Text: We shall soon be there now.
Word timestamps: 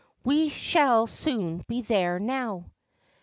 We 0.23 0.49
shall 0.49 1.05
soon 1.05 1.63
be 1.67 1.81
there 1.83 2.17
now. 2.17 2.71